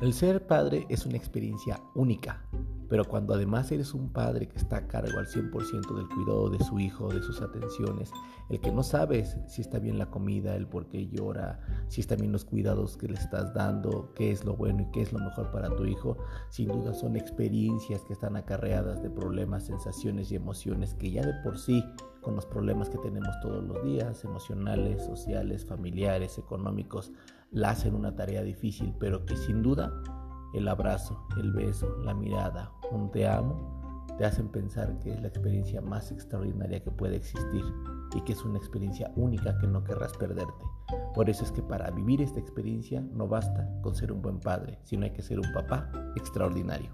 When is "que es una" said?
38.22-38.58